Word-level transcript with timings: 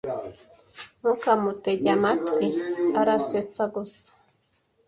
Ntukamutege 0.99 1.89
amatwi. 1.97 2.47
Arasetsa 2.99 3.63
gusa. 3.75 4.07